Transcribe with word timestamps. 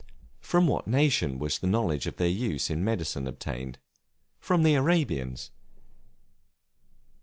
From 0.39 0.65
what 0.65 0.87
nation 0.87 1.37
was 1.37 1.59
the 1.59 1.67
knowledge 1.67 2.07
of 2.07 2.15
their 2.15 2.27
use 2.27 2.71
in 2.71 2.83
medicine 2.83 3.27
obtained? 3.27 3.77
From 4.39 4.63
the 4.63 4.73
Arabians. 4.73 5.51